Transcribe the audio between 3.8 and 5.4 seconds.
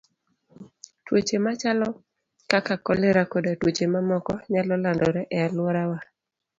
mamoko, nyalo landore e